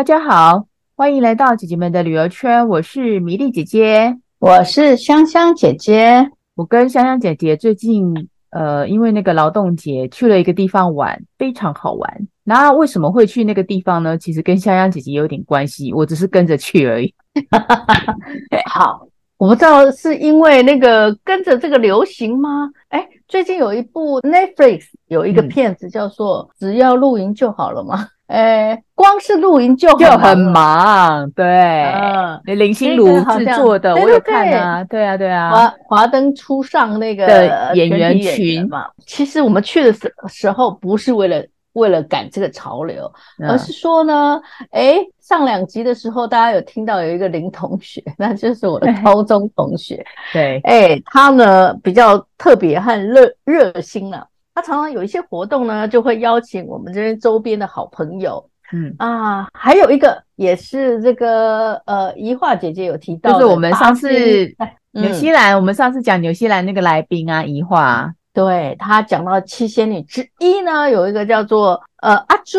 [0.00, 0.64] 大家好，
[0.96, 2.66] 欢迎来到姐姐们的旅游圈。
[2.68, 6.26] 我是米粒姐姐，我是香香姐姐。
[6.54, 8.14] 我跟香香姐姐最近
[8.48, 12.26] 呃，因为那个劳动节去了一个地方玩，非常好玩。
[12.44, 14.16] 那为什么会去那个地方呢？
[14.16, 17.14] 其实跟香香姐姐有点关系，我只是跟着去而已。
[18.64, 22.70] 好，我不知道是因为那个跟着这个流行吗？
[22.88, 28.08] 哎，最近有一部 Netflix 有一个片子叫做《只要露营就好了》吗？
[28.30, 38.68] 嗯呃，光是露营就就很忙，对，嗯，林心如制作的，我有看啊，对啊，对啊，华华灯初上那个的演员群。
[38.68, 43.12] 嘛，其实我们去的时时候不是为了为了赶这个潮流，
[43.48, 54.24] 而是说呢，哎，上两集的时候大家有听到有一个林同学， 那就是我的高中同学， 对，哎，他呢比较特别和热热心了。
[54.54, 64.08] 他常常有一些活动呢，就会邀请我们这边周边的好朋友，嗯啊，还有一个也是这个呃，怡化姐姐有提到，就是我们上次
[64.92, 72.58] 纽西兰，嗯、我们上次讲纽西兰那个来宾啊，怡化，对，他讲到七仙女之一呢，有一个叫做呃阿朱，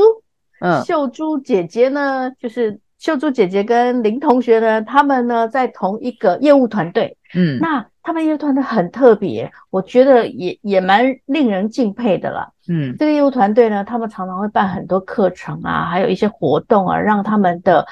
[0.62, 7.86] 嗯，秀珠姐姐呢，就是秀珠姐姐跟林同学呢，他们呢在同一个业务团队，嗯，那。
[8.04, 12.52] 他们业务团队很特别，我觉得也也蛮令人敬佩的啦。
[12.68, 17.86] 嗯，这个业务团队呢，他们常常会办很多课程啊，还有一些活动啊，让他们的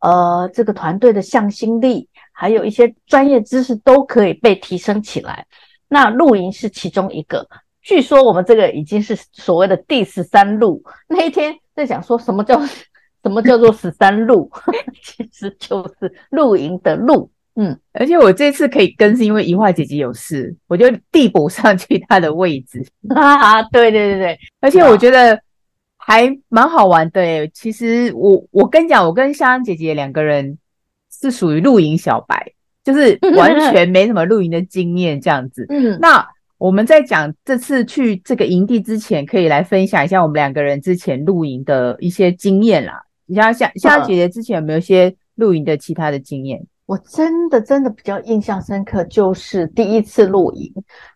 [0.00, 5.46] 呃这个团队的向心力，还有一些专业知识都可以被提升起来。
[5.88, 7.46] 那露营是其中一个，
[7.80, 10.82] 据说我们这个已经是所谓的第十三路。
[11.08, 12.60] 那一天在讲说什么叫
[13.22, 14.50] 什么叫做十三露，
[15.02, 17.30] 其实就是露营的露。
[17.56, 22.84] 嗯，而且我这次可以跟，是因为怡化姐姐有事，我就递补上去她的位置。
[23.14, 25.40] 啊，对对对对，而且我觉得
[25.96, 27.48] 还蛮好玩的诶。
[27.54, 30.58] 其实我我跟你讲，我跟香香姐姐两个人
[31.20, 32.52] 是属于露营小白，
[32.82, 35.64] 就是完全没什么露营的经验这样子。
[35.70, 36.26] 嗯，那
[36.58, 43.00] 我们在讲这次去这个营地之前，可以来分享一下我们两个人之前露营的一些经验啦。
[43.26, 46.66] 你像香香香姐姐之前有没有一些露营的其他的经验？
[46.86, 50.70] 我真的真的比较印象深刻，就是第一次露营。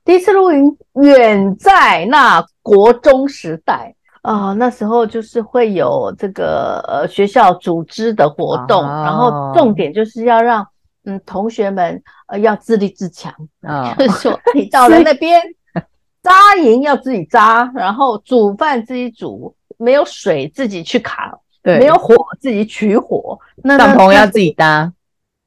[0.04, 10.66] 第一次露营远在那国中时代啊、呃，那时候就是会有这个呃学校组织的活动，哦、然后重点就是要让
[11.04, 13.30] 嗯同学们呃要自立自强
[13.60, 15.38] 啊，哦、就是说 你到了那边
[16.22, 24.90] 扎营要自己扎，然后煮饭自己煮，没有水自己去扛，对，没有火自己取火，那帐篷要自己搭。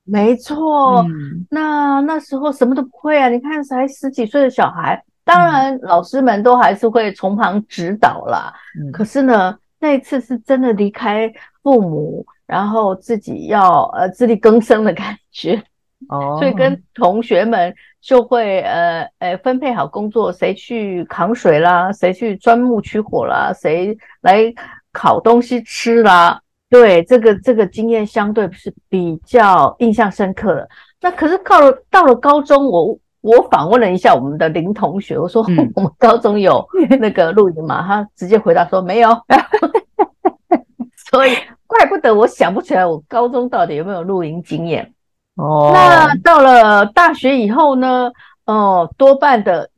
[0.03, 3.29] 没错，嗯、那那时候什么都不会啊！
[3.29, 8.51] 你看才十几岁的小孩，当然老师们都还是会从旁指导啦。
[8.79, 11.31] 嗯、可是呢，那一次是真的离开
[11.61, 15.63] 父母，然后自己要呃自力更生的感觉。
[16.09, 24.51] 哦，所以跟同学们就会呃呃分配好工作，谁去扛水啦，谁去钻木取火啦，谁来
[24.91, 26.41] 烤东西吃啦。
[26.71, 30.69] 对，这个这个经验相对是比较印象深刻的。
[31.01, 36.65] 那可是到了到了高中，我我访问了一下我们的林同学，我说、嗯、 我们高中有
[36.97, 37.83] 那个露营吗？
[37.85, 39.09] 他直接回答说没有。
[41.11, 41.35] 所以
[41.67, 44.93] 怪不得我想不起来我高中到底有没有露营经验。
[45.35, 48.09] 哦，那到了大学以后呢？
[48.45, 49.69] 哦，多半的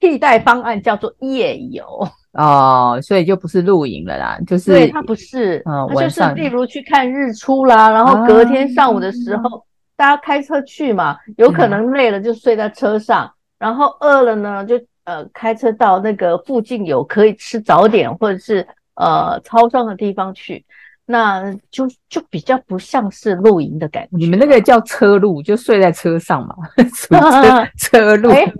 [0.00, 2.08] 替代方案叫做夜游。
[2.32, 9.62] 哦，所以就不是露营了啦，就是对，它不是，嗯，它就是例如去看日出啦，然后隔天上午的时候，啊、
[9.96, 20.64] 大家开车去嘛，有可能累了就睡在车上，嗯、然后饿了呢就呃开车到那个附近有可以吃早点或者是呃超商的地方去，
[21.04, 24.08] 那就就比较不像是露营的感觉。
[24.12, 26.56] 你们那个叫车路，就睡在车上嘛，
[26.96, 28.30] 车车露。
[28.30, 28.50] 欸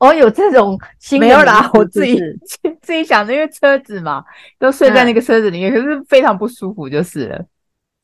[0.00, 2.18] 哦，有这种新的没有啦，我自己
[2.82, 4.24] 自己想的，因为车子嘛，
[4.58, 7.44] 都睡在那个车子里面，嗯、可是非常不舒服，就是了。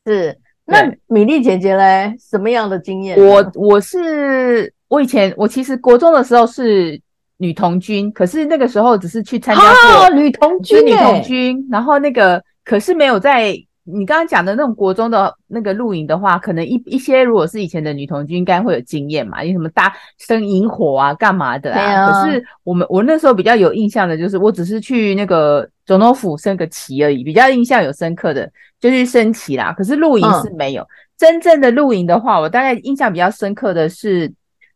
[0.05, 3.17] 是，那米粒姐姐嘞，什么样的经验？
[3.19, 7.01] 我我是我以前我其实国中的时候是
[7.37, 13.55] 女童军，可是那个时候只是去参加过、啊、女童军，女童军，然后那个可是没有在。
[13.89, 22.11] 你刚刚讲的那种国中的那个露营的话，可能一一些如果是以前的女童军，应该会有经验嘛，有什么搭生营火啊，干嘛的啊？
[22.11, 29.71] 可是我们我那时候比较有印象的就是，我只是去那个总统府升个旗而已，比较印象有深刻的就去升旗啦。
[29.71, 30.87] 可是露营是没有，嗯、
[31.17, 34.29] 真正的露营的话，我大概印象比较深刻的是，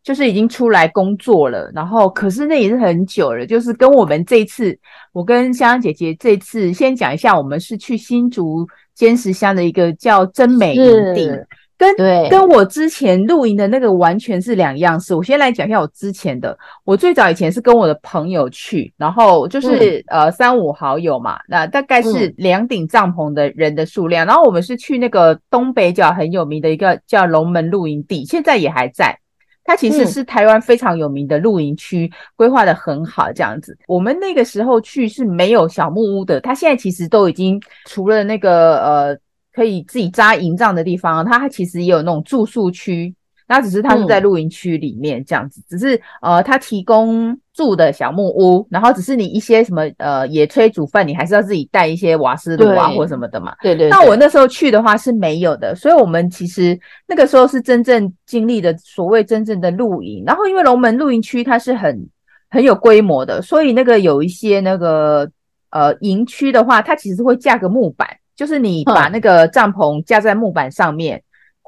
[0.04, 4.78] 就是已经出来工作了，然后可是那也是很久了，就是跟我们这次，
[5.12, 8.66] 我跟香香姐姐这次先讲一下，我们是去新竹。
[8.95, 11.29] 尖石乡的一个叫真美营地。
[11.77, 15.15] 跟跟我之前露营的那个完全是两样事。
[15.15, 16.55] 我先来讲一下我之前的。
[16.83, 24.23] 我最早以前是跟我的朋友去，然后就是、嗯、呃三五好友嘛，那大概是两顶帐篷的人的数量。
[24.23, 29.17] 嗯、然后我们是去那个东北角很有名的一个叫龙门露营地，现在也还在。
[29.63, 33.78] 它其实是台湾非常有名的露营区，规划的很好这样子。
[33.88, 39.18] 我们那个时候去是没有小木屋的，它现在其实都已经除了那个呃。
[39.54, 43.13] 可以自己扎营帐的地方，它其实也有那种住宿区，
[43.51, 53.53] 那只是它是在露营区里面这样子，嗯、只是呃，它提供住的小木屋，然后只是你一些什么呃野炊煮饭，你还是要自己带一些瓦斯炉啊或什么的嘛。
[53.62, 53.89] 对，对对。
[53.89, 60.24] 那我那时候去的话是没有的，所以我们其实那个时候是真正经历的所谓真正的露营。
[60.25, 62.07] 然后因为龙门露营区它是很
[62.50, 65.30] 很有规模的，所以那个有一些那个
[65.71, 68.07] 呃营区的话，它其实会架个木板。
[68.33, 71.21] 就是你把那个帐篷架在木板上面，嗯、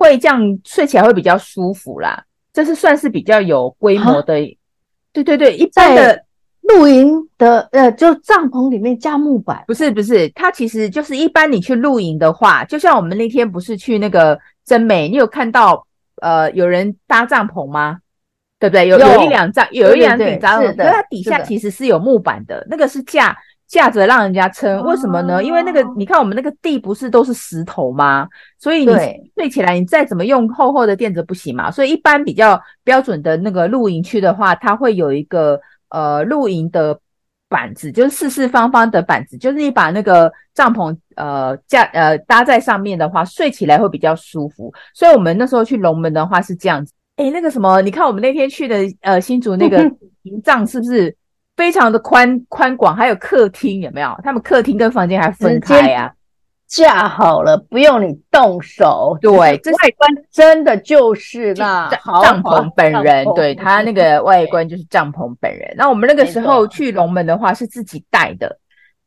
[0.04, 2.22] 会这样睡起来会比较舒服啦。
[2.52, 4.48] 这是算是比较有规模的，啊、
[5.14, 5.56] 对对对。
[5.56, 6.24] 一般的
[6.62, 15.88] 露营的呃，就帐篷里面加木板，不是不是，它其实就是一般你去露营的话，就像我们那天不是去那个真美，你有看到
[16.22, 18.00] 呃有人搭帐篷吗？
[18.60, 18.88] 对不对？
[18.88, 23.36] 有有，有一两张，有一两顶帐篷，可是它底下其实是有木板的，那个是架。
[23.74, 25.44] 架着让人家撑，为什么呢？
[25.44, 28.28] 因为那个，你看我们那个地不是都是石头吗？
[28.60, 28.94] 所以你
[29.36, 31.72] 睡起来，你再怎么用厚厚的垫子不行嘛。
[31.72, 35.60] 所以一般比较标准的那个露营区的话，它会有一个
[35.90, 37.00] 呃露营的
[37.50, 44.72] 板子，就是四四方方的板子，就是你把那个帐篷呃架呃搭在上面的话，睡起来会比较舒服。
[44.94, 46.94] 所以我们那时候去龙门的话是这样子。
[47.16, 49.84] 诶，那个什么，你看我们那天去的呃新竹那个
[50.22, 51.16] 营帐是不是？
[51.56, 54.20] 非常的宽宽广，还有客厅有没有？
[54.24, 56.12] 他们客厅跟房间还分开啊，
[56.68, 59.16] 架好了，不用你动手。
[59.22, 61.88] 对，这外观真的就是那
[62.24, 65.74] 帐篷本人，对，他那个外观就是帐篷本人。
[65.78, 68.58] 那我们那个时候去龙门的话是自己带的，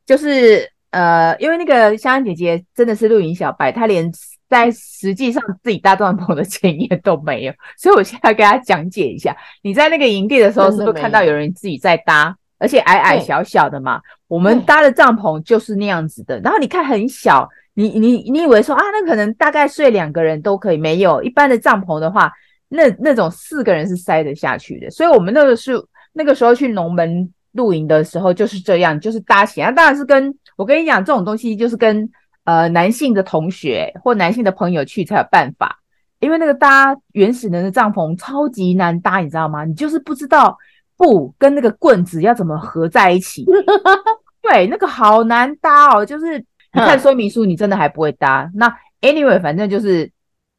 [0.06, 4.10] 就是呃，因为那个香香姐姐真的是露营小白，她连
[4.48, 9.36] 在实际上自己搭帐篷的经验都没有，所以我现在给他讲解一下。
[9.62, 14.00] 你在那个营地的时候，是不是看到有人自己在搭，而且矮矮小小的嘛？
[14.28, 16.38] 我们搭的帐篷就是那样子的。
[16.40, 20.76] 然后你看很小，你你你以为说啊，那可能大概睡两个人都可以？
[20.76, 22.30] 没有，一般的帐篷的话，
[22.68, 24.88] 那那种四个人是塞得下去的。
[24.90, 25.72] 所以我们那个是
[26.12, 29.72] 那个时候去龙门露营的时候就是这样，就是搭起来。
[29.72, 32.08] 当然是跟我跟你讲，这种东西就是跟。
[32.46, 35.80] 呃，男性的同学或男性的朋友去才有办法，
[36.20, 39.64] 因为那个搭原始人的帐篷超级难搭，你知道吗？
[39.64, 40.56] 你就是不知道
[40.96, 43.44] 布跟那个棍子要怎么合在一起。
[44.40, 48.44] 对，那个好难搭哦，就是你看说明书，你真的还不会搭。
[48.44, 50.08] 嗯、那 anyway，反正就是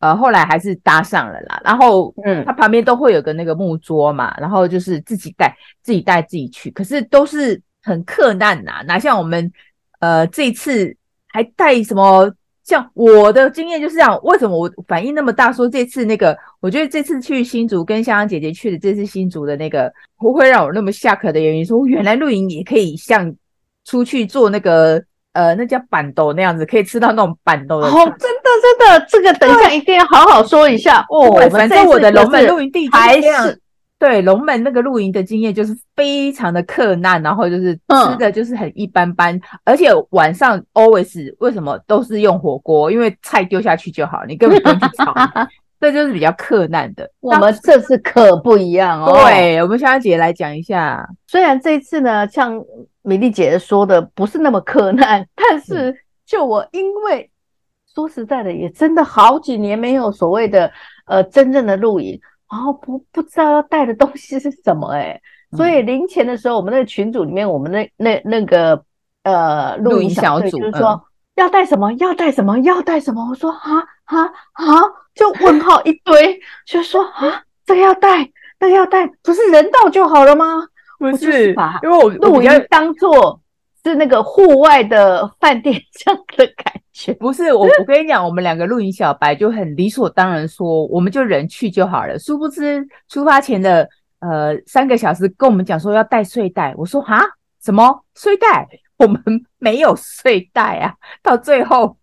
[0.01, 1.61] 呃，后来还是搭上了啦。
[1.63, 6.69] 然后，嗯，它旁边都会有个那个木桌嘛，然后就是自己带，自己带自己去。
[6.71, 9.49] 可是都是很克难呐，哪像我们
[10.01, 10.96] 呃这次。
[11.37, 12.33] 还带什么？
[12.63, 14.19] 像我的经验就是这样。
[14.23, 15.53] 为什么我反应那么大？
[15.53, 23.31] 说这次那个，我觉得这次去新竹跟香香姐姐去的这次新竹的那个，不会让我那么下课的原因，说原来露营也可以像
[23.85, 24.99] 出去做那个
[25.33, 27.87] 呃，那叫板豆那样子，可以吃到那种板豆的。
[27.87, 31.31] 哦，真的真的，这个等一下一定要好好说一下哦。
[31.51, 33.61] 反正我的龙门露营地还是。
[33.99, 42.91] 对，龙门那个露营的经验就是非常的克难，然后就是吃的就是很一般般，嗯、而且晚上 always 为什么都是用火锅？
[42.91, 45.11] 因为菜丢下去就好，你根本不用去炒，
[45.81, 47.09] 这就是比较克难的。
[47.21, 49.11] 我们这次可不一样哦。
[49.25, 52.63] 对，我们香香姐来讲一下，虽然这一次呢，像
[53.01, 57.27] 米粒姐说的不是那么克难，但是就我因为
[57.95, 60.71] 说实在的，也真的好几年没有所谓的
[61.07, 62.21] 呃真正的露营。
[62.49, 65.21] 然后不不知道要带的东西是什么诶、欸、
[65.55, 68.81] 所以零钱的时候，我们那个群组里面，我们那那那个
[69.23, 71.01] 呃露营小组就是说
[71.35, 73.29] 要带什么，要带什么，要带什么。
[73.29, 74.65] 我说啊啊啊，
[75.13, 80.67] 就问号一堆，就说啊这个要带，那个要带，不是人到就好了吗？
[80.99, 83.39] 不是，把因为我露营当做
[83.83, 87.13] 是那个户外的饭店这样的感觉。
[87.13, 92.17] 不是我，我跟你讲，我们两个露营小白就很理所当然说，我们就人去就好了。
[92.19, 93.87] 殊不知出发前的
[94.19, 97.21] 呃三个小时跟我们讲说要带睡袋，我说啊
[97.63, 98.67] 什么睡袋？
[98.97, 99.21] 我们
[99.59, 100.95] 没有睡袋啊！
[101.21, 101.95] 到最后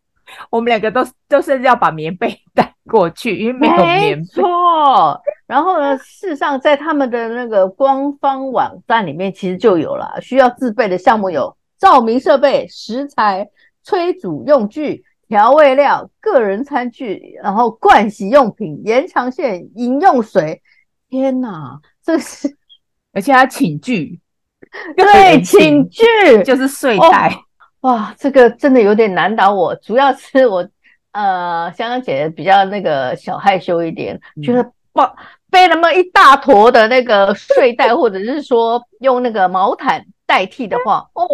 [0.49, 4.25] 我们两个都都是要把棉被 带过去，因为没有棉被。
[4.27, 5.21] 错。
[5.49, 11.53] 然后呢，事实上在他们的那个官方网站里面其实就有了，需要自备的项目有
[11.85, 13.51] 照明设备、食材。
[13.87, 20.63] 炊煮用具、调调味料、个人餐具，然后盥洗用品、延长线、饮用水。
[21.11, 22.57] 天哪， 这是
[23.13, 24.21] 而且还寝具，
[24.97, 26.03] 对，寝具
[26.45, 27.31] 就是睡袋。
[27.83, 27.91] 哦。
[27.91, 30.67] 哇，这个真的有点难倒我，主要是我
[31.13, 35.15] 呃，香香姐姐比较那个小害羞一点，嗯、觉得抱
[35.51, 40.07] 背那么一大坨的那个睡袋，或者是说用那个毛毯。
[40.27, 41.27] 代替的话，哦，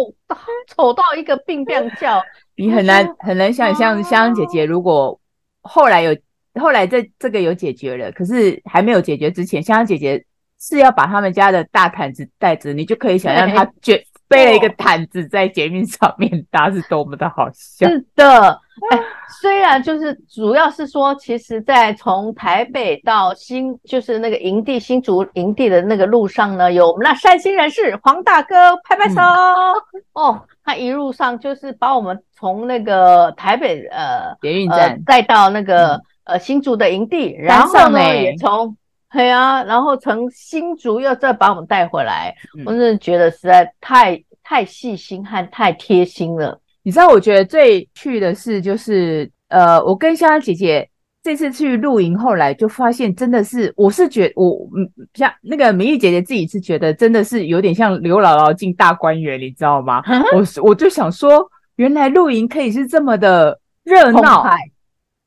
[0.67, 2.21] 丑到一个病病叫，
[2.55, 5.19] 你很难很难想象，香香姐姐如果
[5.61, 6.15] 后来有
[6.59, 10.25] 后来这这个有解决了，可是还没有解决之前，香香姐姐
[10.59, 14.03] 是要把他们家的大毯子带着，你就可以想象她卷。
[14.27, 17.85] 背了一个毯子在捷运上面 搭是多么的好笑。
[17.89, 18.57] 是的，
[18.89, 18.99] 哎，
[19.41, 38.75] 虽然就是主要是说，其实，在从台北到新，就是那个营地新竹营地的那个路上呢，有我们那善心人士黄大哥拍拍手、嗯、哦，他一路上就是把我们从那个台北呃捷运站带、呃、到那个、嗯、呃新竹的营地，然后呢也从。
[39.13, 46.57] 对啊，然后从新竹又再把我们带回来，嗯、我真的觉得实在太太细心和太贴心了。
[46.83, 50.89] 你知道，我觉得最趣的是，就是呃，我跟香香姐姐
[51.23, 60.01] 这次去露营，后来就发现，真的是，我是觉得我嗯，像那个明玉姐姐自己是觉得，真的是有点像刘姥姥进大观园，你知道吗？
[60.07, 64.45] 嗯、我我就想说，原来露营可以是这么的热闹，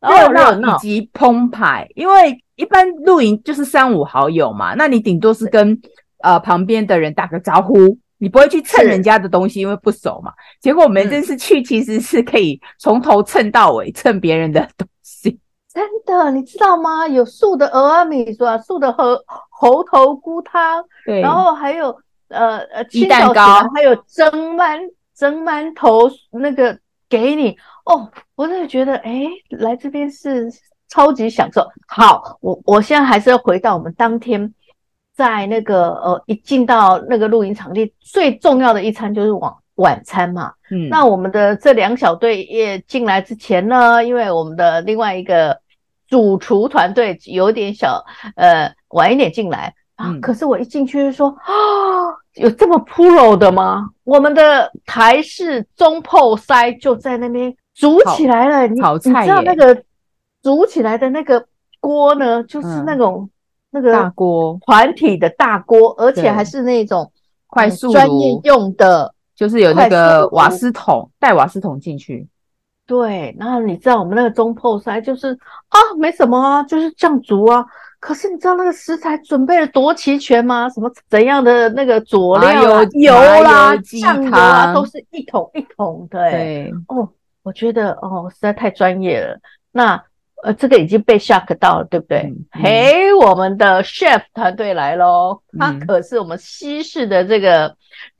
[0.00, 2.40] 热闹以及澎湃，因为。
[2.56, 5.76] 一般露营就是三五好友嘛，那你顶多是跟
[6.22, 10.32] 呃旁边的人打个招呼，你不会去蹭人家的东西，因为不熟嘛。
[10.60, 15.38] 结果我们这次去其实是可以从头蹭到尾，蹭别人的东西。
[15.72, 17.06] 真的，你知道吗？
[17.06, 19.18] 有素的蚵仔面线，素的猴
[19.50, 21.96] 猴头菇汤，对，然后还有
[22.28, 24.78] 呃呃鸡蛋糕，还有蒸馒
[25.16, 26.78] 蒸馒头那个
[27.08, 28.10] 给你哦。
[28.36, 30.50] 我真的觉得，哎，来这边是。
[30.90, 31.66] 超级享受。
[31.88, 34.54] 好，我我现在还是要回到我们当天
[35.14, 40.52] 在那个呃，一进到那个露营场地，最重要的一餐就是晚晚餐嘛。
[40.70, 45.58] 嗯，那我们的这两小队也进来之前呢，因为我们的另外一个
[46.08, 48.04] 主厨团队有点小
[48.36, 51.44] 呃晚一点进来啊，嗯、可是我一进去就说啊，
[52.34, 53.88] 有这么 pro 的吗？
[54.04, 59.82] 我们的台式中破塞就在那边煮起来了，你炒菜你知道那个。
[60.44, 61.42] 煮起来的那个
[61.80, 63.30] 锅呢，就是那种、嗯、
[63.74, 67.10] 那个大锅团体的大锅，而且还是那种
[67.48, 72.28] 快速专业用的，就是有那个瓦斯桶，带瓦斯桶进去。
[72.86, 75.32] 对，然后你知道我们那个中破塞就是
[75.70, 77.66] 啊，没什么啊，就是这样煮啊。
[77.98, 80.68] 可是你知道那个食材准备的多齐全吗？
[80.68, 86.30] 什么怎样的那个佐料啊，油，油啦、酱油啊，都是一桶一桶的。
[86.30, 87.08] 对哦，
[87.42, 89.36] 我觉得哦，实在太专业了。
[89.72, 90.00] 那。
[90.44, 92.30] 呃，这个已经被 shock 到了，对不对？
[92.50, 97.74] 嘿，我们的 chef 团队来喽，嗯、他可是我们西式的这个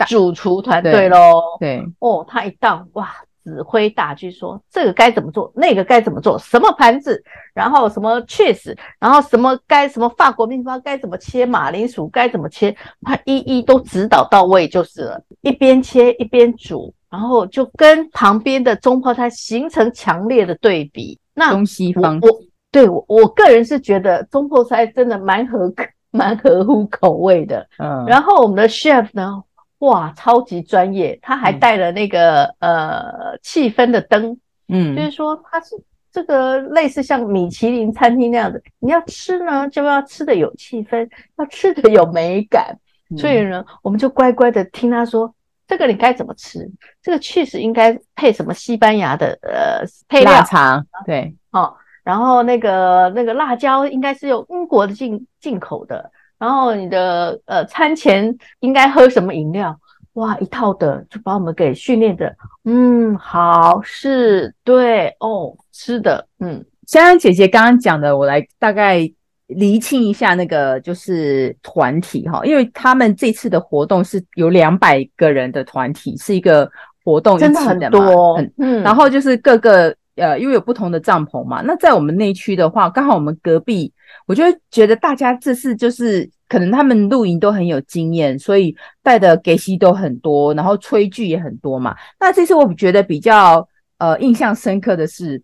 [0.08, 1.58] 主厨团队喽。
[1.60, 3.10] 对，对哦，他一到哇，
[3.44, 21.18] 指挥大军说这个该怎么做，那个该怎么做，什么盘子，然后什么 cheese，然后什么该什么法国面包该怎么切，马铃薯该怎么切，他一一都指导到位就是了，一边切一边煮，然后就跟旁边的中泡菜形成强烈的对比。
[21.34, 22.28] 那中西方，我
[22.70, 25.72] 对我我个人是觉得中破菜真的蛮合
[26.10, 27.66] 蛮合乎口味的。
[27.78, 29.42] 嗯，然后我们的 chef 呢，
[29.78, 34.38] 哇，超级专业，他还带了那个、嗯、呃气氛的灯，
[34.68, 35.76] 嗯，就是说他是
[36.12, 42.78] 这个类似像米其林餐厅那样的，你要吃呢就要吃的有气氛，要吃的有美感，
[43.10, 45.34] 嗯、所以呢，我们就乖乖的听他说。
[45.66, 46.70] 这个你该怎么吃？
[47.02, 50.32] 这个确实应该配什么西班牙的呃配料？
[50.32, 59.78] 腊肠对哦，然后那个那个辣椒应该是有英国的进进口的，然后你的呃餐前应该喝什么饮料？
[60.14, 69.10] 哇，一套的就把我们给训练的，嗯，好是对哦，是的嗯，香香姐姐刚刚讲的，我来大概。
[69.48, 76.70] 厘清一下那个就是团体哈，因为他们这次的活动是有两百个人的团体，是一个
[77.04, 83.92] 活动真的很多，嗯，然后就是各个呃，因为有不同的帐篷嘛，那在我们内区的话，刚好我们隔壁，
[84.26, 91.94] 我就觉得大家这次就是可能他们露营都很有经验，所以带的给息都很多，然后炊具也很多嘛。
[92.18, 95.42] 那这次我觉得比较呃印象深刻的是。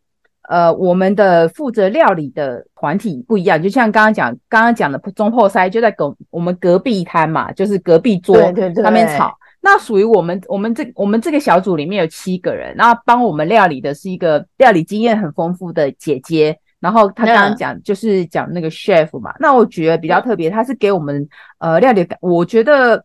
[0.50, 9.32] 呃，我们的负责料理的团体不一样，就像刚刚讲，刚刚讲的中破塞就在隔我们隔壁摊嘛，就是隔壁桌，对对对，他们炒。
[9.60, 16.58] 那属于我们我们这我们这个小组里面有七个人，然后帮我们料理的是一个料理经验很丰富的姐姐。
[16.80, 21.28] 然后他刚刚讲就是讲那个 chef 嘛，那我觉得比较特别，他是给我们
[21.58, 23.04] 呃料理感，我觉得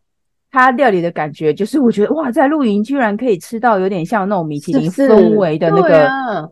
[0.55, 6.09] 他料理的感觉就是我觉得哇，在露营居然可以吃到有点像那种米其林氛围的那个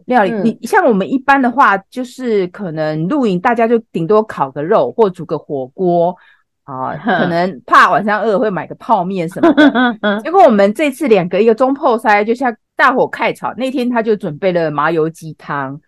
[0.08, 0.32] 料理。
[0.44, 6.14] 你像我们一般的话，就是可能露营大家就顶多烤个肉或煮个火锅
[6.66, 9.98] 啊， 可能怕晚上饿会买个泡面什么的。
[10.22, 15.80] 结果我们这次两个一个中破塞，就像大火开炒那天，他就准备了麻油鸡汤。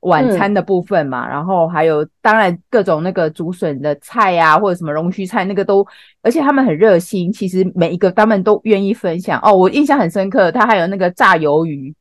[0.00, 5.86] 晚餐的部分嘛，嗯、然后还有当然各种那个竹笋的菜呀、啊，或者什么龙须菜，那个都，
[6.22, 9.52] 而且他们很热心，其实每一个他们都愿意分享哦。
[9.52, 11.94] 我印象很深刻，他还有那个炸鱿鱼，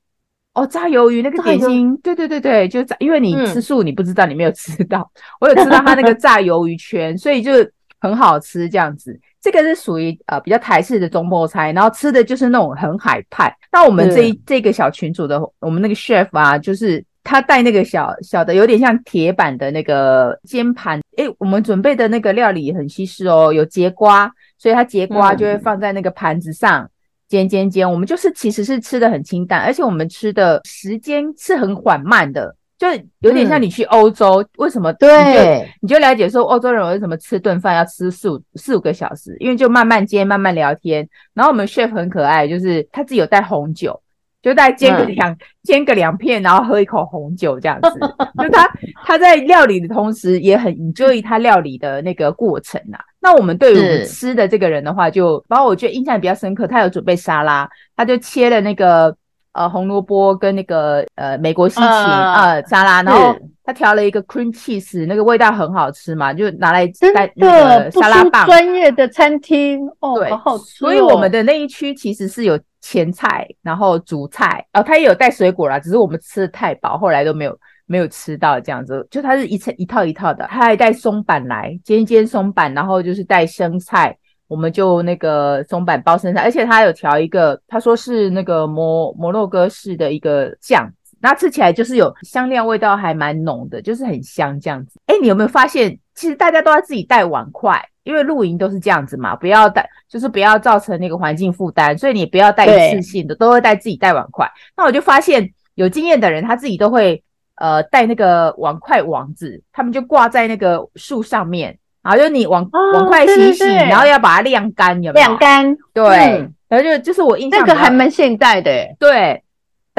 [0.53, 7.51] 哦，炸鱿鱼那个点心，对对对对，就炸，因为你吃素，你不知道，你没有吃到，嗯、我有吃到他那个炸鱿鱼圈，所以就
[7.99, 9.19] 很好吃这样子。
[9.41, 13.53] 这个是属于呃比较台式的中部菜，然后吃的就是那种很海派。
[13.73, 17.03] 那我们这一、嗯、这个小群组的我们那个 chef 啊，就是。
[17.23, 20.99] 他带那个小小的，有点像铁板的那个煎盘。
[21.17, 26.89] 诶，我们准备的那个料理很西式哦，有节瓜，所以它节瓜就会放在那个盘子上、嗯、
[27.27, 27.91] 煎煎煎。
[27.91, 32.87] 我们就是其实是吃的很清淡，而且我们吃的时间是很缓慢的，就
[33.19, 34.93] 有点像你去欧洲，嗯、为什么？
[34.93, 41.07] 对，你就了解说欧洲人为什么吃顿饭要吃四五四五个小时，因为就慢慢煎，慢慢聊天。
[41.33, 44.01] 然后我们 chef 很可爱，就是他自己有带红酒。
[44.41, 47.89] 就再煎个两、嗯、煎个两片，然后喝一口红酒这样子。
[48.41, 48.71] 就他
[49.03, 52.99] 他在料理的同时，也很 enjoy 他料理的那个过程啊。
[53.19, 59.13] 那我们对于吃的这个人的话，就包括我觉得印象比较深刻，他有准备沙拉，他就切了那个
[59.51, 68.45] 呃红萝卜跟那个呃美国西芹呃沙拉，然后他调了一个 cream cheese，那个味道很好吃嘛，就拿来带那个沙拉棒。
[68.45, 70.87] 专业的餐厅哦，对，好好吃哦。
[70.87, 72.57] 所以我们的那一区其实是有。
[72.89, 79.07] 前菜，然后主菜，哦，他也有带水果啦，只是我们吃的太饱，后来都没有没有吃到这样子。
[79.11, 94.99] 就他是一层一套一套的，他还带松板来尖尖松板，然后就是带生菜，我们就那个松板包生菜，而且他有调一个，他说是那个摩摩洛哥式的一个酱，那吃起来就是有香料味道，还蛮浓的，就是很香这样子。
[95.05, 97.83] 哎，你有没有发现，其实大家都要自己带碗筷？
[98.03, 104.49] 因为露营都是这样子嘛，不要带，就是不要造成那个环境负担，所以你不要带一次性的，都会带自己带碗筷。
[104.75, 107.23] 那我就发现有经验的人，他自己都会
[107.55, 115.27] 呃带那个碗筷网子，他们就挂在那个树上面，然后就你碗、哦、碗筷洗洗，然后要把它晾干，有没有？
[115.27, 116.05] 晾干，对。
[116.07, 119.43] 嗯、然后就就是我印象那个还蛮现代的，对，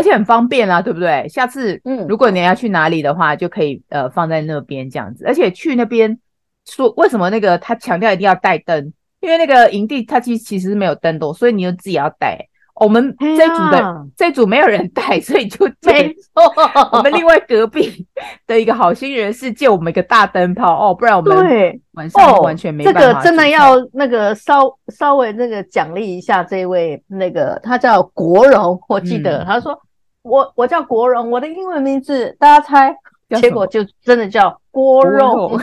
[0.01, 1.29] 而且很方便啊，对不对？
[1.29, 6.19] 下次嗯，如果你要去哪里的话，就可以呃放在那边这样子，而且去那边。
[6.67, 8.93] 说为什么那个他强调一定要带灯？
[9.21, 12.39] 因为那个营地它其实其实没有灯的，所以你就自己要带。
[12.75, 16.53] 我们这组的、哎、这组没有人带，所以就没错。
[16.97, 18.07] 我们另外隔壁
[18.47, 23.03] 的一个好心人士借我们一个大灯泡哦，不然我们对晚上完全没办法、哦。
[23.03, 29.79] 这个真的要那个稍稍微那个奖励一下这位那个他叫国荣，我记得、嗯、他说
[30.23, 32.95] 我我叫国荣，我的英文名字大家猜，
[33.41, 35.59] 结果就真的叫郭荣。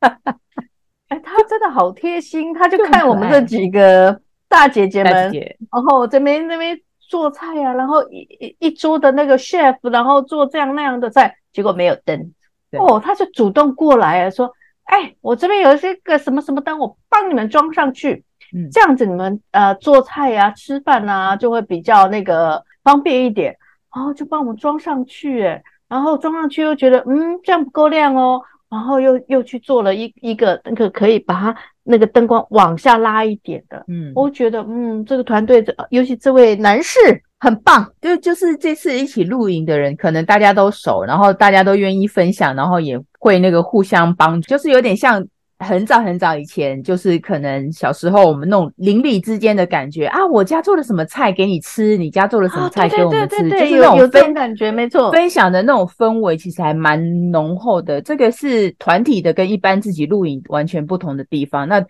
[1.08, 5.30] 哎，他真的好贴心，他就看我们这几个大姐姐们，
[5.70, 12.32] 然后这边那边做菜啊，然后一一一桌的那个 chef，然后做这样那样的菜，结果没有灯，
[12.78, 14.50] 哦，他就主动过来了，说
[14.84, 23.56] ：“哎，我这边有这个什么什么灯，我帮你们装上去，嗯，这样子你们呃做菜呀、啊、吃饭啊，就会比较那个方便一点。”
[23.94, 28.40] 然后就帮我们装上去，哎，然后装上去又觉得嗯这样不够亮哦。
[28.70, 36.98] 然后又又去做了一一个那个可以把它那个灯光往下拉一点的，嗯，我觉得嗯这个团队这尤其这位男士
[37.38, 45.22] 很棒，就就是这次一起露营的人，可能大家都熟，然后大家都愿意分享，然后也会那个互相帮助，就是有点像。
[45.62, 58.02] 很早很早以前，就是可能小时候我们那种邻里之间的感觉啊，我家做了什么菜给你吃，你家做了什么菜给我们吃，就是那种有这种感觉，没错，分享的那种氛围其实还蛮浓厚的。
[58.02, 61.84] 这个是团体的，跟一般自己露营完全不同的地方，那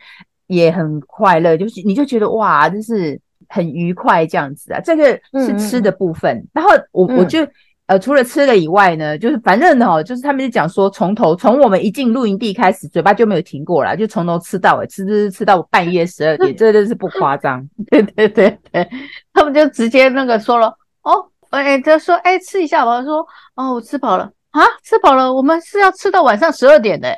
[0.46, 4.80] 也很快乐，就是你就觉得哇，就是很愉快这样子啊。
[4.80, 7.42] 这个是吃的部分，嗯、然后我我就。
[7.44, 7.50] 嗯
[7.92, 17.62] 呃，除了吃了以外呢，就是反正哦，就是他们就讲说，从头从我们一进露营地开始，嘴巴就没有停过啦，就从头吃到尾，吃吃吃到半夜十二点， 这真是不夸张。
[17.90, 18.88] 对对对对，
[19.34, 23.02] 他们就直接那个说了，哦，哎，就说，哎，吃一下吧。
[23.02, 23.18] 说，
[23.56, 27.14] 哦，我吃饱了啊，吃饱了，我们是要吃到晚上十二点的。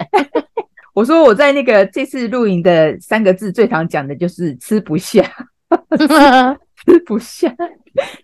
[0.93, 5.23] 我说我在那个这次露营的三个字最常讲的就是吃不下。
[6.87, 7.55] 吃 不下。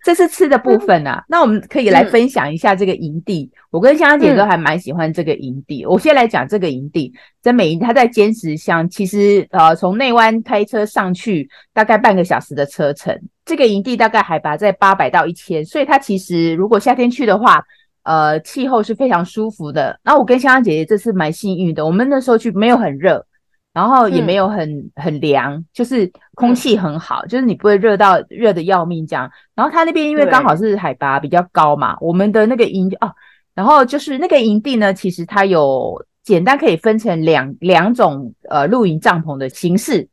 [0.03, 3.49] 这是吃的部分啊，那我们可以来分享一下这个营地。
[3.53, 5.83] 嗯、我跟香香姐都还蛮喜欢这个营地。
[5.83, 13.17] 嗯、我先来讲这个营地，在美营，它在尖石乡，其实呃从内湾开车上去大概半个小时的车程。
[13.45, 17.63] 这个营地大概海拔在八百到一千，所以它其实如果夏天去的话，
[18.03, 19.97] 呃气候是非常舒服的。
[20.03, 23.25] 然后我跟香香姐姐这次蛮幸运的，我们那时候去没有很热。
[23.73, 29.31] 然后也没有很、嗯、很凉，就是空气很好，嗯、就是你不会热到热的要命这样。
[29.55, 33.13] 然后它那边因为刚好是海拔比较高嘛，我们的那个营哦，
[33.53, 40.09] 然后就是那个营地呢，其实它有简单可以分成两两种呃露营帐篷的形式。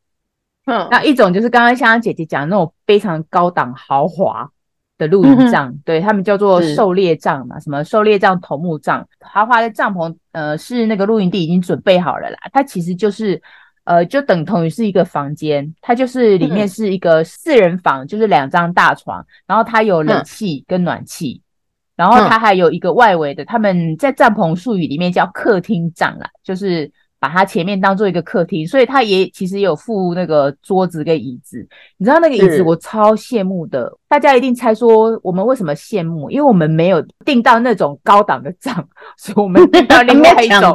[0.65, 4.49] 嗯，那一种就是刚刚香香姐姐讲的那种非常高档豪华
[4.99, 12.37] 的露营帐，嗯、对他们叫做狩猎帐嘛，什么狩猎帐、头目帐，豪华的帐篷，呃，是那个露营地已经准备好了啦。
[12.53, 13.41] 它其实就是，
[13.85, 26.91] 呃，就等同于是一个房间，它就是里面是一个四人房，嗯、就是两张大床，然后它有冷气跟暖气，嗯、然后它还有一个外围的，他们在帐篷术语里面叫客厅帐啦，就是。
[27.19, 31.67] 把它前面当做一个客厅，所以它也其实也有附那个桌子跟椅子。
[31.97, 36.31] 你知道那个椅子我超羡慕的，大家一定猜说我们为什么羡慕？
[36.31, 38.73] 因为我们没有订到那种高档的帐，
[39.17, 40.73] 所以我们订到 另外一种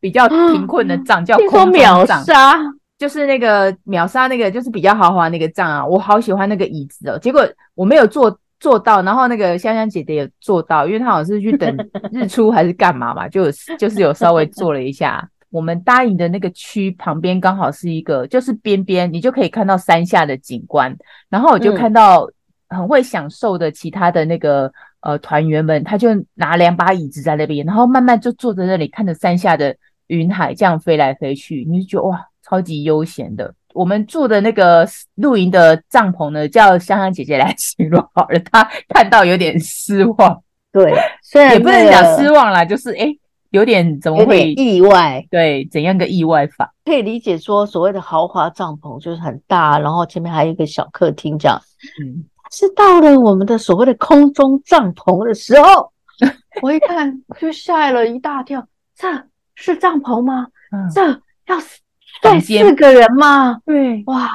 [0.00, 1.70] 比较贫困的帐，叫空。
[1.70, 2.56] 秒杀
[2.98, 5.84] 就是那个秒杀那个，就是比较豪华那个帐啊！
[5.86, 7.18] 我好喜欢那个椅子哦。
[7.18, 11.76] 结果我没有坐坐到，然后那个香香姐姐也坐到，因为她好像是去等
[12.10, 13.44] 日出还是干嘛嘛，就
[13.78, 15.28] 就是有稍微坐了一下。
[15.50, 20.94] 我们搭营的那个区旁边刚好是一个，就是边边，你就可以看到山下的景观。
[21.28, 22.28] 然后我就看到
[22.68, 24.66] 很会享受的其他的那个、
[25.00, 29.74] 嗯、呃团员们，他就拿两把椅子在那边，然后慢慢就坐在那里看着山下的
[30.08, 33.54] 云海这样飞来飞去，你就觉得哇，超级悠闲的。
[33.72, 40.42] 我们住的那个露营的帐篷呢，叫香香姐姐来形容好了， 她看到有点失望。
[40.72, 43.04] 对，虽然、那个、也不能讲失望啦，就是哎。
[43.04, 45.26] 诶有点怎么会意外？
[45.30, 46.72] 对，怎样个意外法？
[46.84, 51.60] 可以理解说，所谓的豪华帐篷就是很大，然后前面还有一个小客厅这样。
[52.02, 55.92] 嗯，是到了我们的所谓的空中帐篷的时候，
[56.62, 58.66] 我一看就吓了一大跳。
[58.94, 59.06] 这
[59.54, 60.46] 是帐篷吗？
[60.72, 61.02] 嗯、这
[61.46, 63.60] 要睡四个人吗？
[63.64, 64.30] 对，哇！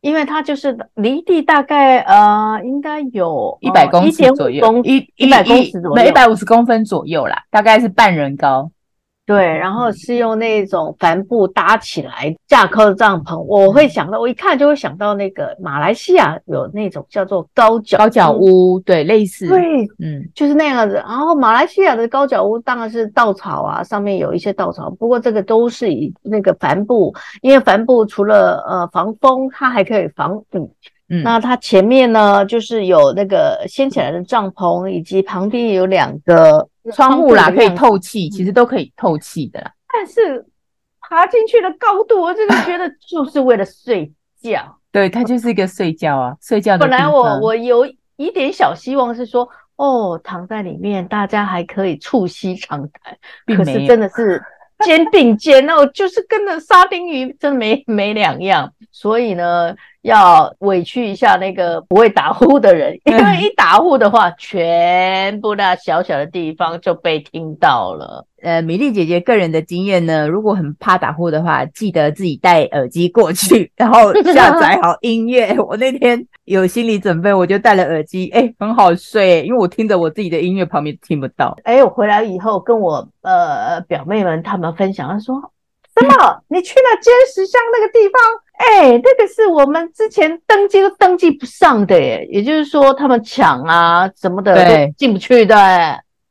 [0.00, 8.70] 因为它就是离地大概呃，应该有一百公尺左右，一一百公尺左右，一百五十公分左右啦，大概是半人高。
[9.28, 20.94] 对，然后是用那种帆布搭起来架构的帐篷，我会想到，我一看就会想到那个马来西亚有那种叫做高脚高脚屋，对，类似，对，嗯，就是那样子。
[20.94, 30.70] 然后马来西亚的高脚屋当然是稻草啊，上面有一些稻草，不过这个都是以那个帆布，因为帆布除了呃防风，它还可以防雨。
[31.10, 39.72] 嗯，那它前面呢，就是有那个掀起来的帐篷，以及旁边有两个窗户啦，可以透气，其实都可以透气的啦。
[39.92, 40.44] 但是
[41.00, 44.78] 爬进去的高度，我真的觉得就是为了睡觉。
[44.92, 46.86] 对，它就是一个睡觉啊，睡觉的。
[46.86, 54.42] 本来我我有一点小希望是说，哦，躺在里面，大家还可以促膝长谈，可是真的是
[54.84, 58.72] 肩并肩哦，就是跟那沙丁鱼真的没没两样。
[58.92, 59.74] 所以呢。
[60.02, 68.24] 要委屈一下那个不会打呼的人，因为一打呼的话，全部那小小的地方就被听到了。
[68.40, 75.56] 呃，米粒姐姐个人的经验呢，如果很怕打呼的话，记得自己戴耳机过去，然后下载好音乐。
[75.58, 81.58] 我那天有心理准备，我就戴了耳机，哎，很好睡，因为我听着我自己的音乐，旁边听不到。
[81.64, 85.50] 哎，我回来以后跟我呃表妹们他们分享，她说。
[86.00, 86.44] 什么？
[86.48, 88.20] 你去了尖石乡那个地方？
[88.58, 95.54] 哎、欸，那个是我们之前登记都登记不上的耶，也就是说他们抢啊什么的都进不去的，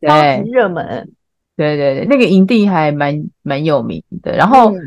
[0.01, 1.09] 对，超级热门。
[1.55, 4.33] 对对对，那个营地还蛮蛮有名的。
[4.33, 4.79] 然后，嗯、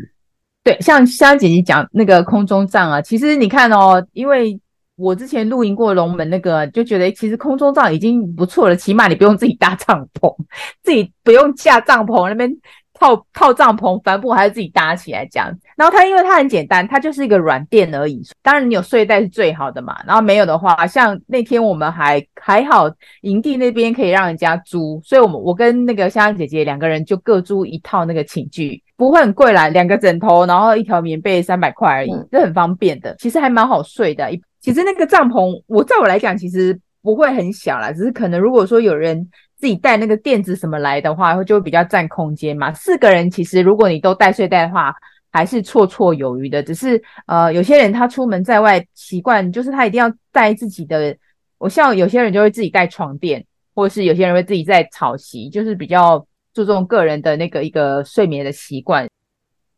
[0.63, 4.61] 对，像香姐姐讲那个空中帐啊，其实你看哦，因为
[4.97, 10.33] 我之前露营过龙门那个，就觉得其实空中帐已经不错了，起码你不用自己搭帐篷，
[10.85, 12.55] 自己不用架帐篷那边。
[13.01, 15.51] 套套帐篷，帆布还是自己搭起来这样。
[15.75, 18.23] 然后它因为它很简单，它就是一个软垫而已。
[18.43, 19.99] 当然你有睡袋是最好的嘛。
[20.07, 22.89] 然后没有的话，像那天我们还还好，
[23.23, 33.17] 营地那边可以让人家租，所以我们我跟那个香香姐姐两个人就各租一套那个寝具，不会很贵啦，两个枕头，然后一条棉被三百块而已，这很方便的。
[33.19, 34.31] 其实还蛮好睡的。
[34.61, 39.27] 其实那个帐篷，我在我来讲，其实不会很小啦，只是可能如果说有人。
[39.61, 42.73] 自己带那个垫子什么来的话，就会比较占空间嘛。
[42.73, 44.95] 四个人其实如果你都带睡袋的话，
[45.31, 46.63] 还是绰绰有余的。
[46.63, 51.15] 只是呃，有些人他出门在外习惯就是他一定要带自己的，
[51.59, 53.45] 我像有些人就会自己带床垫，
[53.75, 59.07] 或者是有些人会自己在草席，就是比较注重个人的那个一个睡眠的习惯。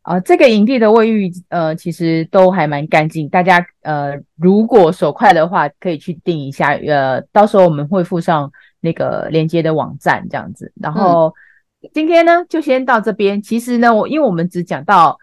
[0.03, 3.27] 啊、呃，这个营地的卫浴，呃，其实都还蛮干净。
[3.29, 6.73] 大家，呃，如果手快的话，可以去订一下。
[6.73, 10.73] 呃，到时候我们会附上那个连接的网站，这样子。
[10.75, 11.33] 然后、
[11.81, 13.41] 嗯、今天呢，就先到这边。
[13.41, 15.17] 其实呢，我因为我们只讲到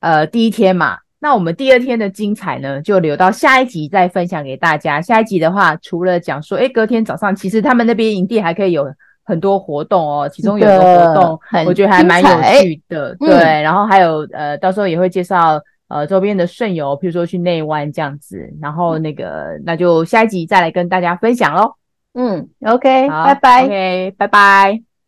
[0.00, 5.02] 呃第一天嘛，那我们第二天的精彩呢，就留到下一集再分享给大家。
[5.02, 8.94] 下一集的话，除了讲说，诶，隔天早上，其实他们那边营地还可以有。
[9.24, 12.28] 很多活动哦，其中有个活动，我觉得还蛮有
[12.60, 13.14] 趣的。
[13.16, 18.52] 对，嗯、然后还有呃，到时候也会介绍呃周边的顺游，譬如说去内湾这样子。
[18.60, 21.74] 然后那个，那就下一集再来跟大家分享喽。
[22.14, 23.64] 嗯，OK，拜拜。
[23.64, 24.91] OK，拜拜。